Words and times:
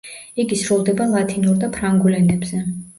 იგი 0.43 0.57
სრულდება 0.61 1.07
ლათინურ 1.13 1.63
და 1.67 1.73
ფრანგულ 1.79 2.21
ენებზე. 2.25 2.69